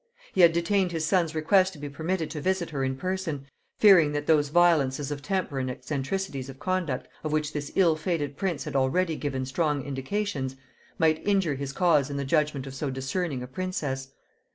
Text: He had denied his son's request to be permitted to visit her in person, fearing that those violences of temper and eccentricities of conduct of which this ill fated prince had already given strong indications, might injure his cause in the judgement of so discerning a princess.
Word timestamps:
He 0.33 0.41
had 0.41 0.51
denied 0.51 0.91
his 0.91 1.05
son's 1.05 1.35
request 1.35 1.73
to 1.73 1.77
be 1.77 1.87
permitted 1.87 2.31
to 2.31 2.41
visit 2.41 2.71
her 2.71 2.83
in 2.83 2.95
person, 2.97 3.45
fearing 3.77 4.13
that 4.13 4.25
those 4.25 4.49
violences 4.49 5.11
of 5.11 5.21
temper 5.21 5.59
and 5.59 5.69
eccentricities 5.69 6.49
of 6.49 6.57
conduct 6.57 7.07
of 7.23 7.31
which 7.31 7.53
this 7.53 7.71
ill 7.75 7.95
fated 7.95 8.35
prince 8.35 8.63
had 8.63 8.75
already 8.75 9.15
given 9.15 9.45
strong 9.45 9.83
indications, 9.83 10.55
might 10.97 11.21
injure 11.23 11.53
his 11.53 11.71
cause 11.71 12.09
in 12.09 12.17
the 12.17 12.25
judgement 12.25 12.65
of 12.65 12.73
so 12.73 12.89
discerning 12.89 13.43
a 13.43 13.47
princess. 13.47 14.07